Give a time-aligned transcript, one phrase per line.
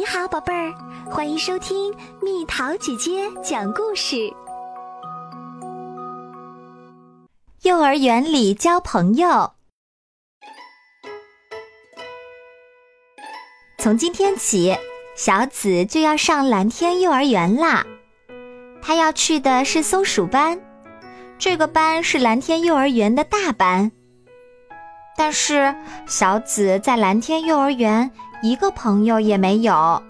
[0.00, 0.72] 你好，宝贝儿，
[1.10, 4.32] 欢迎收听蜜桃姐姐讲故事。
[7.64, 9.52] 幼儿园里交朋友，
[13.76, 14.74] 从今天起，
[15.16, 17.84] 小紫就要上蓝天幼儿园啦。
[18.80, 20.58] 她要去的是松鼠班，
[21.38, 23.92] 这个班是蓝天幼儿园的大班。
[25.14, 25.74] 但是
[26.06, 28.10] 小紫在蓝天幼儿园
[28.42, 30.02] 一个朋友也没有，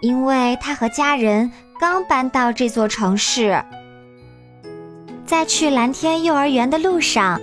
[0.00, 3.62] 因为他和家人刚搬到这座城市。
[5.26, 7.40] 在去蓝天幼儿园的路上，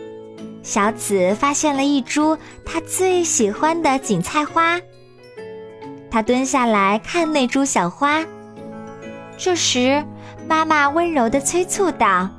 [0.64, 4.80] 小紫发现了一株她最喜欢的锦菜花。
[6.10, 8.24] 她蹲下来看那株小花，
[9.38, 10.04] 这时
[10.48, 12.30] 妈妈温柔的催促道：“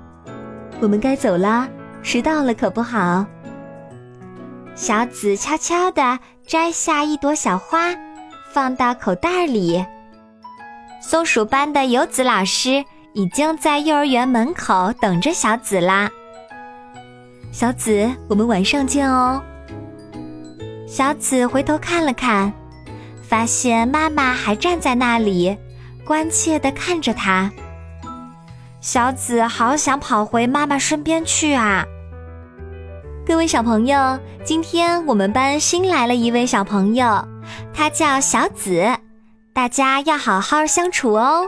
[0.80, 1.68] 我们该走啦，
[2.02, 3.26] 迟到了可不好。”
[4.76, 6.18] 小紫悄悄地
[6.50, 7.94] 摘下一朵小花，
[8.52, 9.86] 放到口袋里。
[11.00, 16.10] 松鼠班的游子老师已经在幼儿园门口等着小紫啦。
[17.52, 19.40] 小紫，我们晚上见哦。
[20.88, 22.52] 小紫回头看了看，
[23.22, 25.56] 发现妈妈还站在那里，
[26.04, 27.48] 关切地看着她。
[28.80, 31.84] 小紫好想跑回妈妈身边去啊！
[33.26, 37.22] 各位小朋友，今天我们班新来了一位小朋友，
[37.72, 38.82] 他叫小紫，
[39.52, 41.46] 大家要好好相处哦。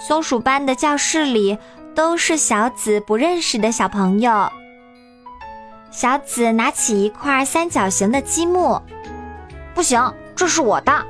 [0.00, 1.58] 松鼠班的教室里
[1.94, 4.50] 都是小紫不认识的小朋友。
[5.90, 8.80] 小紫拿起一块三角形的积木，
[9.74, 11.06] 不行，这是我的。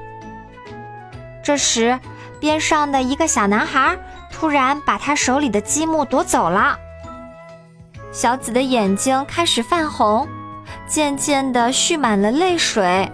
[1.42, 1.98] 这时，
[2.40, 3.96] 边上的一个小男孩
[4.32, 6.78] 突然把他手里的积木夺走了。
[8.16, 10.26] 小紫的眼睛开始泛红，
[10.88, 13.12] 渐渐地蓄满了泪水。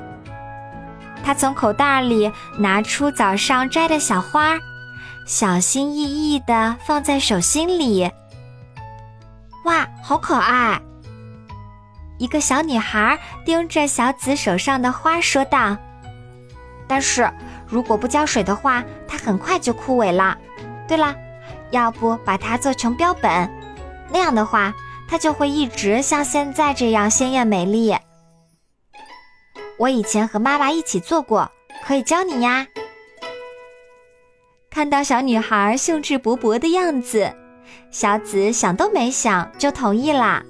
[1.24, 4.56] 她从口袋里拿出早上摘的小花，
[5.26, 8.08] 小心翼翼地放在手心里。
[9.64, 10.80] 哇，好可爱！
[12.18, 15.76] 一个小女孩盯着小紫手上的花说道
[16.86, 17.28] ：“但是
[17.66, 20.38] 如果不浇水的话，它很快就枯萎了。
[20.86, 21.12] 对了，
[21.72, 23.50] 要不把它做成标本，
[24.08, 24.72] 那样的话。”
[25.12, 27.94] 它就会一直像现在这样鲜艳美丽。
[29.78, 31.52] 我以前和妈妈一起做过，
[31.84, 32.66] 可以教你呀。
[34.70, 37.30] 看到小女孩兴致勃勃的样子，
[37.90, 40.42] 小紫想都没想就同意啦。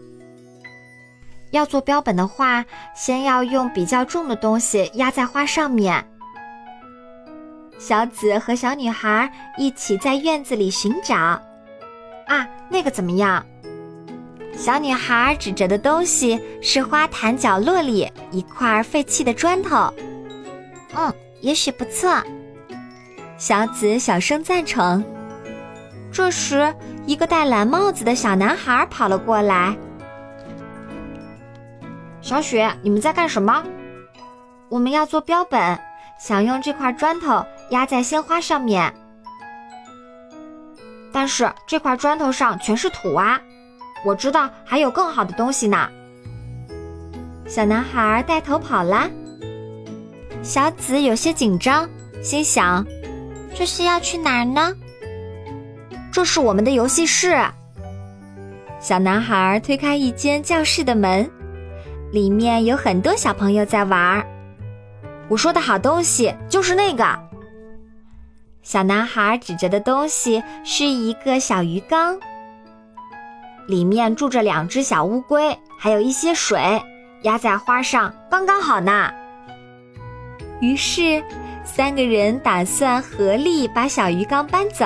[1.51, 6.09] 要做标本的话，先要用比较重的东西压在花上面。
[7.81, 11.17] 小紫和小女孩一起在院子里寻找。
[11.17, 13.45] 啊，那个怎么样？
[14.57, 19.93] 小女孩指着的东西是花坛角落里一块废弃的砖头。
[20.95, 22.23] 嗯，也许不错。
[23.37, 25.05] 小紫小声赞成。
[26.13, 26.73] 这时，
[27.07, 29.75] 一个戴蓝帽子的小男孩跑了过来。
[32.21, 33.65] 小雪，你们在干什么？
[34.69, 35.79] 我们要做标本，
[36.21, 38.95] 想用这块砖头压在鲜花上面。
[41.11, 43.41] 但是这块砖头上全是土啊。
[44.05, 45.89] 我知道还有更好的东西呢。
[47.47, 49.09] 小男孩带头跑啦。
[50.43, 51.89] 小紫有些紧张，
[52.23, 52.85] 心想：
[53.55, 54.75] 这是要去哪儿呢？
[56.11, 57.37] 这是我们的游戏室。
[58.81, 61.31] 小男孩推开一间教室的门，
[62.11, 64.27] 里面有很多小朋友在玩。
[65.29, 67.05] 我说的好东西就是那个。
[68.63, 72.19] 小男孩指着的东西是一个小鱼缸。
[73.73, 76.61] 里面住着两只小乌龟，还有一些水，
[77.23, 79.11] 压在花上刚刚好呢。
[80.61, 81.25] 于是，
[81.65, 84.85] 三个人打算合力把小鱼缸搬走。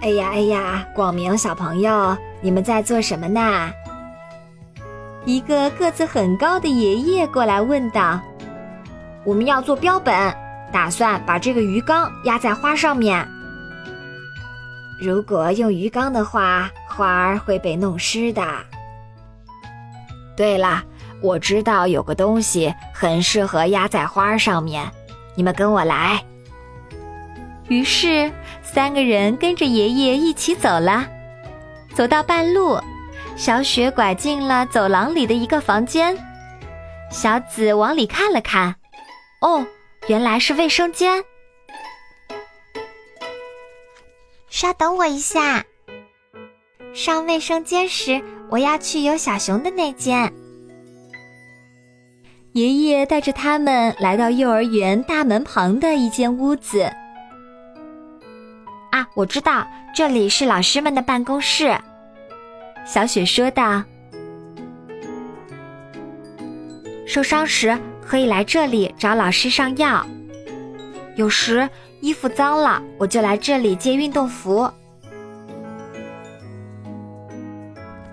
[0.00, 3.68] 哎呀哎呀，广明小朋友，你们在做什么呢？
[5.24, 8.20] 一个个子很高的爷爷过来问道
[9.26, 10.14] ：“我们要做标本，
[10.72, 13.26] 打算把这个鱼缸压在花上面。
[15.00, 18.42] 如果用鱼缸的话。”花儿会被弄湿的。
[20.36, 20.82] 对了，
[21.22, 24.90] 我知道有个东西很适合压在花上面，
[25.36, 26.20] 你们跟我来。
[27.68, 28.32] 于是，
[28.64, 31.06] 三个人跟着爷爷一起走了。
[31.94, 32.80] 走到半路，
[33.36, 36.18] 小雪拐进了走廊里的一个房间。
[37.12, 38.74] 小紫往里看了看，
[39.40, 39.64] 哦，
[40.08, 41.22] 原来是卫生间。
[44.48, 45.64] 稍等我一下。
[46.94, 48.20] 上卫生间时，
[48.50, 50.32] 我要去有小熊的那间。
[52.52, 56.90] 爷爷带着他们来到幼儿园大门旁的一间屋子。
[58.90, 61.76] 啊，我知道，这里是老师们的办公室。
[62.84, 63.84] 小雪说道
[67.06, 70.04] ：“受伤时可以来这里找老师上药。
[71.14, 71.68] 有时
[72.00, 74.68] 衣服脏了，我就来这里借运动服。”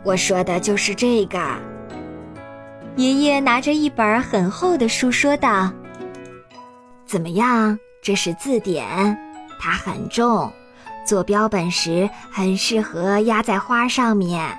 [0.05, 1.39] 我说的就是这个。
[2.95, 5.69] 爷爷拿着一本很厚的书说道
[7.05, 7.77] ：“怎么样？
[8.01, 8.85] 这是字典，
[9.59, 10.49] 它很重，
[11.05, 14.55] 做标本时很适合压在花上面。”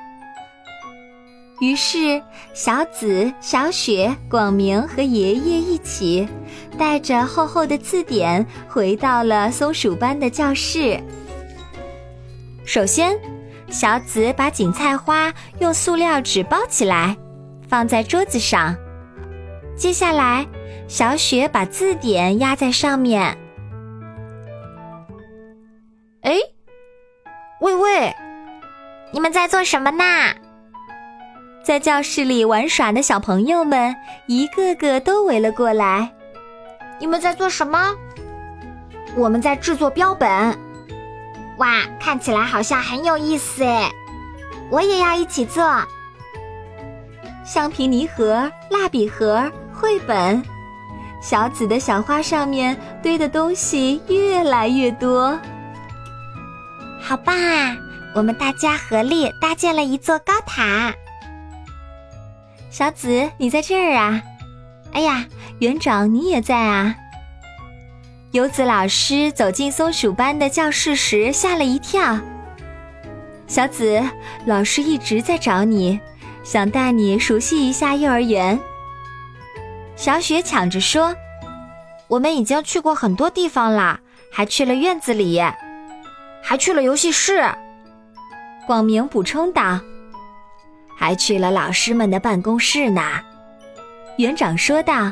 [1.61, 2.21] 于是，
[2.53, 6.29] 小紫、小雪、广明和爷爷一起，
[6.77, 11.01] 带着厚厚的字典回到了松鼠班的教室。
[12.67, 13.19] 首先，
[13.69, 17.17] 小紫把锦菜花用塑料纸包起来。
[17.69, 18.77] 放在桌子上。
[19.77, 20.47] 接下来，
[20.87, 23.37] 小雪把字典压在上面。
[26.23, 26.37] 哎，
[27.61, 28.15] 喂喂，
[29.13, 30.05] 你们在做什么呢？
[31.65, 33.95] 在教室里玩耍的小朋友们
[34.29, 36.09] 一个个都围了过来。
[37.01, 37.93] 你们在做什么？
[39.17, 40.57] 我们在制作标本。
[41.59, 43.91] 哇，看起来好像很有意思哎！
[44.71, 45.65] 我也要一起做。
[47.45, 50.43] 橡皮泥盒、蜡笔盒、绘本，
[51.23, 55.39] 小紫的小花上面堆的东西越来越多。
[57.01, 57.77] 好棒啊！
[58.15, 60.93] 我们大家合力搭建了一座高塔。
[62.71, 64.21] 小紫，你在这儿啊？
[64.93, 65.25] 哎呀，
[65.61, 66.95] 园长你也在啊！
[68.33, 72.19] 游子老师走进松鼠班的教室时吓了一跳。
[73.47, 74.03] 小紫，
[74.45, 76.01] 老师一直在找你。
[76.45, 78.57] 想带你熟悉一下幼儿园。
[79.97, 81.13] 小雪抢着说
[82.07, 83.99] ：“我们已经去过很多地方啦，
[84.31, 85.43] 还去了院子里，
[86.41, 87.43] 还去了游戏室。”
[88.65, 89.81] 广明补充道
[90.97, 93.03] ：“还去了老师们的办公室呢。”
[94.19, 95.11] 园长说道：“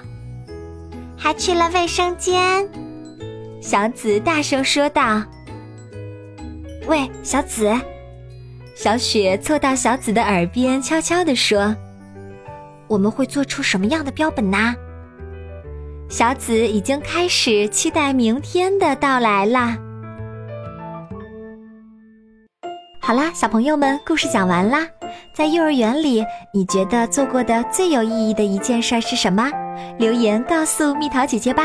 [1.19, 2.69] 还去了卫生间。”
[3.65, 5.23] 小紫大声说道
[6.87, 7.73] ：“喂，小紫。”
[8.77, 11.75] 小雪凑到小紫的耳边，悄悄地说
[12.89, 14.75] ：“我们会做出什么样的标本呢？”
[16.11, 19.79] 小紫已经开始期待明天的到来了。
[23.01, 24.87] 好啦，小朋友们，故事讲完啦。
[25.33, 26.23] 在幼儿园里，
[26.53, 29.51] 你觉得做过的最有意义的一件事是什么？
[29.99, 31.65] 留言告诉蜜桃姐姐吧。